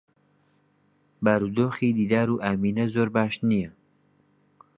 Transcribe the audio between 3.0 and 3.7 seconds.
باش نییە.